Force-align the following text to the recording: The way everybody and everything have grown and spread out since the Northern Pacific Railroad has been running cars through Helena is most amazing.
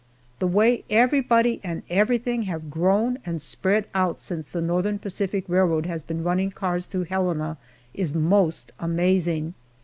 The 0.39 0.47
way 0.47 0.83
everybody 0.89 1.61
and 1.63 1.83
everything 1.87 2.41
have 2.49 2.71
grown 2.71 3.19
and 3.23 3.39
spread 3.39 3.85
out 3.93 4.19
since 4.19 4.47
the 4.47 4.59
Northern 4.59 4.97
Pacific 4.97 5.45
Railroad 5.47 5.85
has 5.85 6.01
been 6.01 6.23
running 6.23 6.49
cars 6.49 6.87
through 6.87 7.03
Helena 7.03 7.59
is 7.93 8.11
most 8.15 8.71
amazing. 8.79 9.53